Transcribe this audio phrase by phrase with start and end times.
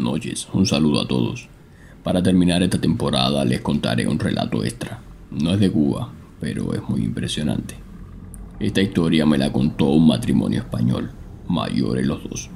[0.00, 1.46] Noches, un saludo a todos.
[2.02, 5.02] Para terminar esta temporada les contaré un relato extra.
[5.30, 6.10] No es de Cuba,
[6.40, 7.74] pero es muy impresionante.
[8.58, 11.10] Esta historia me la contó un matrimonio español,
[11.48, 12.48] mayores los dos.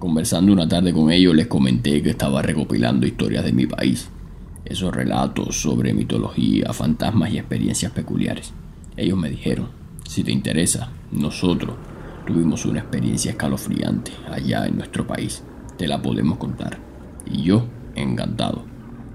[0.00, 4.08] Conversando una tarde con ellos les comenté que estaba recopilando historias de mi país,
[4.64, 8.52] esos relatos sobre mitología, fantasmas y experiencias peculiares.
[8.96, 9.68] Ellos me dijeron,
[10.08, 11.76] si te interesa, nosotros
[12.26, 15.44] tuvimos una experiencia escalofriante allá en nuestro país,
[15.76, 16.78] te la podemos contar.
[17.26, 18.64] Y yo, encantado.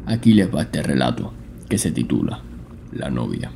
[0.06, 1.34] Aquí les va este relato
[1.70, 2.42] que se titula
[2.92, 3.52] La novia.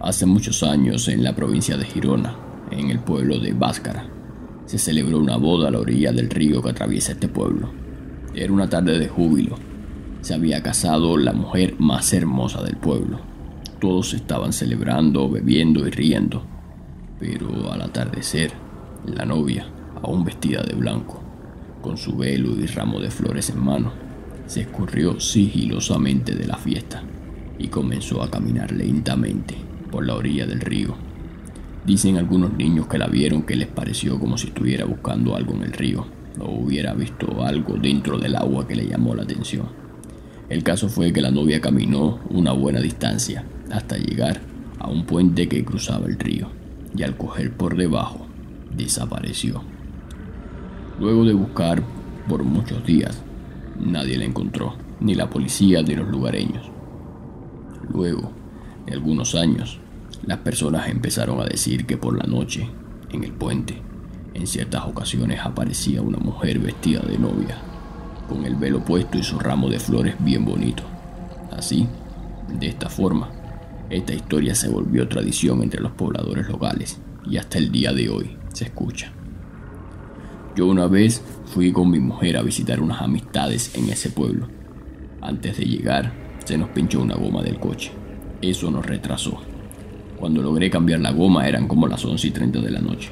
[0.00, 2.36] Hace muchos años en la provincia de Girona,
[2.70, 4.08] en el pueblo de Báscara,
[4.66, 7.70] se celebró una boda a la orilla del río que atraviesa este pueblo.
[8.34, 9.56] Era una tarde de júbilo.
[10.20, 13.20] Se había casado la mujer más hermosa del pueblo.
[13.80, 16.44] Todos estaban celebrando, bebiendo y riendo.
[17.18, 18.52] Pero al atardecer,
[19.06, 19.66] la novia,
[20.02, 21.22] aún vestida de blanco,
[21.82, 23.92] con su velo y ramo de flores en mano,
[24.46, 27.02] se escurrió sigilosamente de la fiesta
[27.58, 29.56] y comenzó a caminar lentamente
[29.90, 31.06] por la orilla del río
[31.86, 35.62] Dicen algunos niños que la vieron que les pareció como si estuviera buscando algo en
[35.62, 36.04] el río
[36.40, 39.68] o hubiera visto algo dentro del agua que le llamó la atención.
[40.48, 44.40] El caso fue que la novia caminó una buena distancia hasta llegar
[44.80, 46.48] a un puente que cruzaba el río
[46.96, 48.26] y al coger por debajo
[48.76, 49.62] desapareció.
[50.98, 51.82] Luego de buscar
[52.26, 53.22] por muchos días,
[53.78, 56.70] nadie la encontró, ni la policía ni los lugareños.
[57.92, 58.32] Luego
[58.86, 59.78] de algunos años,
[60.24, 62.68] las personas empezaron a decir que por la noche,
[63.10, 63.82] en el puente,
[64.32, 67.58] en ciertas ocasiones aparecía una mujer vestida de novia,
[68.28, 70.82] con el velo puesto y su ramo de flores bien bonito.
[71.52, 71.86] Así,
[72.58, 73.30] de esta forma,
[73.90, 78.36] esta historia se volvió tradición entre los pobladores locales y hasta el día de hoy
[78.52, 79.12] se escucha.
[80.56, 84.48] Yo una vez fui con mi mujer a visitar unas amistades en ese pueblo.
[85.20, 86.12] Antes de llegar,
[86.44, 87.92] se nos pinchó una goma del coche.
[88.40, 89.40] Eso nos retrasó
[90.16, 93.10] cuando logré cambiar la goma eran como las 11 y 30 de la noche.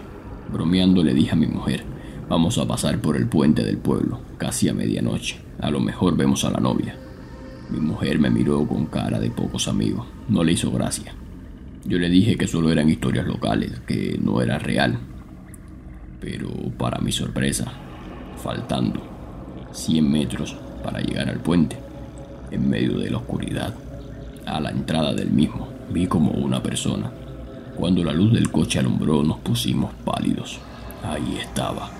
[0.50, 1.84] Bromeando le dije a mi mujer,
[2.28, 5.36] vamos a pasar por el puente del pueblo, casi a medianoche.
[5.60, 6.96] A lo mejor vemos a la novia.
[7.70, 10.06] Mi mujer me miró con cara de pocos amigos.
[10.28, 11.14] No le hizo gracia.
[11.84, 14.98] Yo le dije que solo eran historias locales, que no era real.
[16.24, 16.48] Pero
[16.78, 17.70] para mi sorpresa,
[18.42, 18.98] faltando
[19.72, 21.76] 100 metros para llegar al puente,
[22.50, 23.74] en medio de la oscuridad,
[24.46, 27.10] a la entrada del mismo, Vi como una persona.
[27.76, 30.58] Cuando la luz del coche alumbró nos pusimos pálidos.
[31.02, 31.90] Ahí estaba.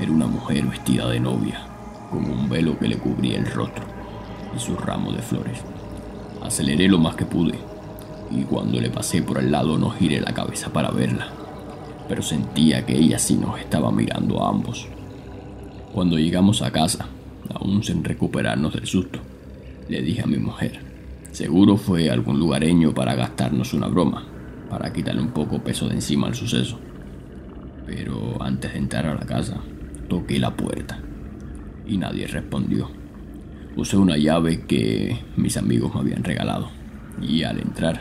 [0.00, 1.60] Era una mujer vestida de novia,
[2.10, 3.84] con un velo que le cubría el rostro
[4.56, 5.60] y su ramo de flores.
[6.42, 7.56] Aceleré lo más que pude
[8.32, 11.28] y cuando le pasé por el lado no giré la cabeza para verla,
[12.10, 14.88] pero sentía que ella sí nos estaba mirando a ambos.
[15.92, 17.06] Cuando llegamos a casa,
[17.54, 19.20] aún sin recuperarnos del susto,
[19.88, 20.80] le dije a mi mujer,
[21.30, 24.24] Seguro fue algún lugareño para gastarnos una broma,
[24.68, 26.80] para quitarle un poco peso de encima al suceso.
[27.86, 29.60] Pero antes de entrar a la casa,
[30.08, 30.98] toqué la puerta
[31.86, 32.90] y nadie respondió.
[33.76, 36.70] Usé una llave que mis amigos me habían regalado
[37.22, 38.00] y al entrar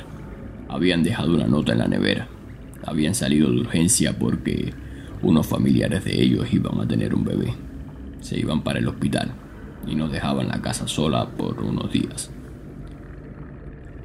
[0.68, 2.28] habían dejado una nota en la nevera.
[2.90, 4.74] Habían salido de urgencia porque
[5.22, 7.54] unos familiares de ellos iban a tener un bebé.
[8.20, 9.32] Se iban para el hospital
[9.86, 12.32] y nos dejaban la casa sola por unos días.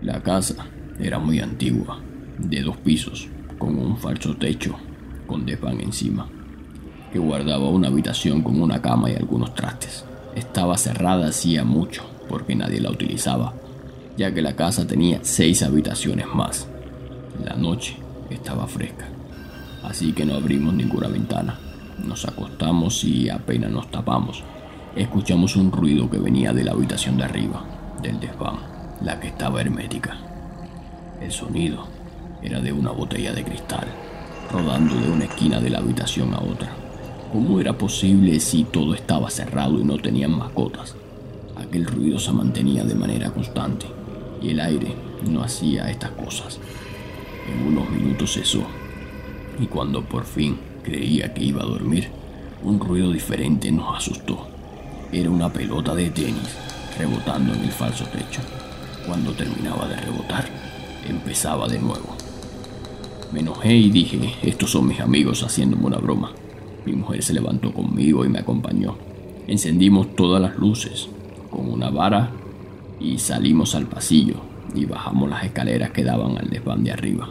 [0.03, 0.67] La casa
[1.01, 1.99] era muy antigua,
[2.39, 3.27] de dos pisos,
[3.59, 4.77] con un falso techo
[5.27, 6.29] con desván encima,
[7.11, 10.05] que guardaba una habitación con una cama y algunos trastes.
[10.35, 13.55] Estaba cerrada hacía mucho porque nadie la utilizaba,
[14.19, 16.69] ya que la casa tenía seis habitaciones más.
[17.43, 19.09] La noche estaba fresca,
[19.83, 21.59] así que no abrimos ninguna ventana.
[22.05, 24.43] Nos acostamos y apenas nos tapamos.
[24.97, 27.65] Escuchamos un ruido que venía de la habitación de arriba,
[28.03, 30.17] del desván la que estaba hermética.
[31.21, 31.87] El sonido
[32.43, 33.87] era de una botella de cristal,
[34.53, 36.71] rodando de una esquina de la habitación a otra.
[37.33, 40.95] ¿Cómo era posible si todo estaba cerrado y no tenían mascotas?
[41.57, 43.87] Aquel ruido se mantenía de manera constante
[44.41, 44.95] y el aire
[45.29, 46.61] no hacía estas cosas.
[47.47, 48.67] En unos minutos cesó
[49.61, 52.09] y cuando por fin creía que iba a dormir,
[52.63, 54.49] un ruido diferente nos asustó.
[55.13, 56.57] Era una pelota de tenis
[56.99, 58.41] rebotando en el falso techo.
[59.07, 60.49] Cuando terminaba de rebotar,
[61.09, 62.17] empezaba de nuevo.
[63.33, 66.33] Me enojé y dije, estos son mis amigos haciéndome una broma.
[66.87, 68.97] Mi mujer se levantó conmigo y me acompañó.
[69.47, 71.09] Encendimos todas las luces
[71.51, 72.31] con una vara
[72.99, 77.29] y salimos al pasillo y bajamos las escaleras que daban al desván de arriba.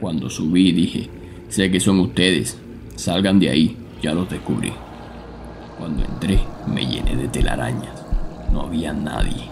[0.00, 1.08] Cuando subí dije,
[1.48, 2.58] sé que son ustedes,
[2.96, 4.72] salgan de ahí, ya los descubrí.
[5.78, 8.04] Cuando entré me llené de telarañas.
[8.52, 9.44] No había nadie.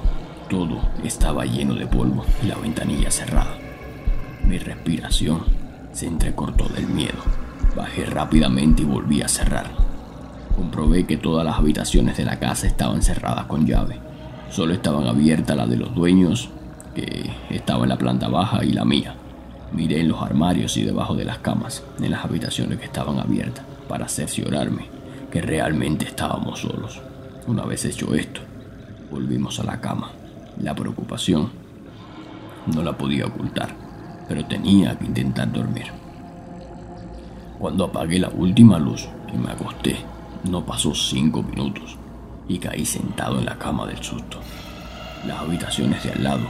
[0.49, 3.57] Todo estaba lleno de polvo y la ventanilla cerrada.
[4.45, 5.43] Mi respiración
[5.93, 7.19] se entrecortó del miedo.
[7.77, 9.71] Bajé rápidamente y volví a cerrar.
[10.57, 13.99] Comprobé que todas las habitaciones de la casa estaban cerradas con llave.
[14.51, 16.51] Solo estaban abiertas las de los dueños,
[17.51, 19.15] estaba en la planta baja, y la mía.
[19.73, 23.65] Miré en los armarios y debajo de las camas, en las habitaciones que estaban abiertas,
[23.89, 24.87] para cerciorarme
[25.31, 27.01] que realmente estábamos solos.
[27.47, 28.41] Una vez hecho esto,
[29.11, 30.11] volvimos a la cama.
[30.61, 31.51] La preocupación
[32.73, 33.87] no la podía ocultar
[34.29, 35.87] pero tenía que intentar dormir.
[37.59, 39.97] Cuando apagué la última luz y me acosté,
[40.51, 41.97] no pasó cinco minutos
[42.49, 44.39] y caí sentado en la cama del susto.
[45.27, 46.47] Las habitaciones de al lado,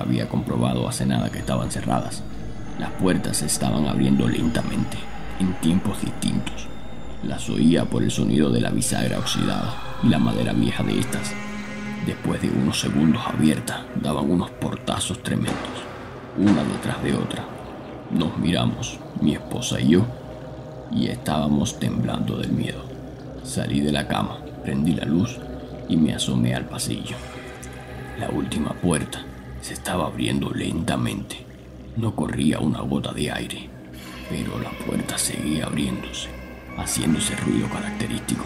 [0.00, 2.22] había comprobado hace nada que estaban cerradas,
[2.78, 4.98] las puertas se estaban abriendo lentamente,
[5.40, 6.68] en tiempos distintos.
[7.22, 11.32] Las oía por el sonido de la bisagra oxidada y la madera vieja de estas.
[12.04, 15.86] Después de unos segundos abiertas, daban unos portazos tremendos
[16.38, 17.44] una detrás de otra.
[18.10, 20.06] Nos miramos, mi esposa y yo,
[20.92, 22.84] y estábamos temblando del miedo.
[23.42, 25.38] Salí de la cama, prendí la luz
[25.88, 27.16] y me asomé al pasillo.
[28.18, 29.24] La última puerta
[29.66, 31.44] se estaba abriendo lentamente.
[31.96, 33.68] No corría una gota de aire,
[34.30, 36.28] pero la puerta seguía abriéndose,
[36.78, 38.44] haciendo ese ruido característico.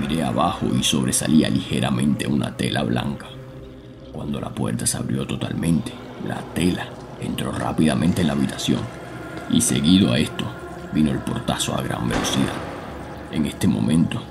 [0.00, 3.26] Miré abajo y sobresalía ligeramente una tela blanca.
[4.10, 5.92] Cuando la puerta se abrió totalmente,
[6.26, 6.86] la tela
[7.20, 8.80] entró rápidamente en la habitación
[9.50, 10.46] y seguido a esto
[10.94, 12.56] vino el portazo a gran velocidad.
[13.32, 14.22] En este momento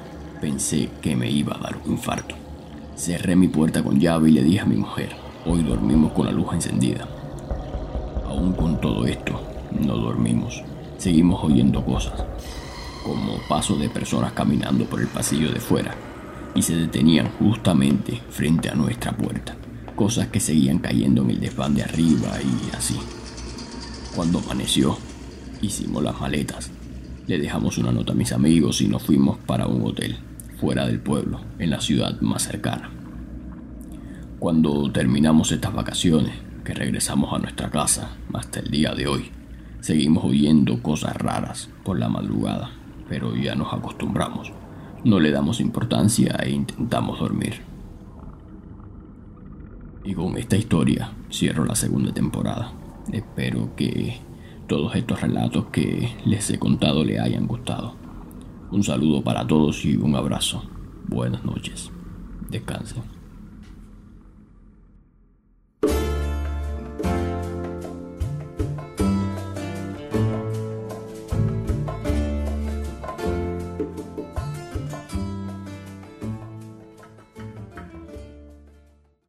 [0.42, 2.34] pensé que me iba a dar un infarto.
[2.96, 6.32] Cerré mi puerta con llave y le dije a mi mujer, hoy dormimos con la
[6.32, 7.08] luz encendida.
[8.28, 9.42] Aún con todo esto,
[9.80, 10.64] no dormimos.
[10.98, 12.24] Seguimos oyendo cosas,
[13.04, 15.96] como pasos de personas caminando por el pasillo de fuera,
[16.54, 19.56] y se detenían justamente frente a nuestra puerta
[20.02, 22.98] cosas que seguían cayendo en el desván de arriba y así.
[24.16, 24.98] Cuando amaneció,
[25.62, 26.72] hicimos las maletas.
[27.28, 30.18] Le dejamos una nota a mis amigos y nos fuimos para un hotel,
[30.60, 33.01] fuera del pueblo, en la ciudad más cercana.
[34.42, 36.34] Cuando terminamos estas vacaciones,
[36.66, 39.30] que regresamos a nuestra casa hasta el día de hoy,
[39.82, 42.72] seguimos oyendo cosas raras por la madrugada,
[43.08, 44.52] pero ya nos acostumbramos.
[45.04, 47.62] No le damos importancia e intentamos dormir.
[50.04, 52.74] Y con esta historia cierro la segunda temporada.
[53.12, 54.22] Espero que
[54.68, 57.94] todos estos relatos que les he contado les hayan gustado.
[58.72, 60.64] Un saludo para todos y un abrazo.
[61.08, 61.92] Buenas noches.
[62.50, 63.21] Descansen.